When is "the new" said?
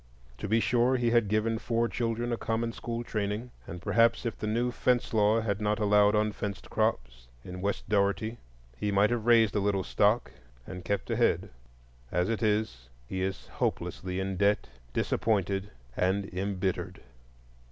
4.35-4.71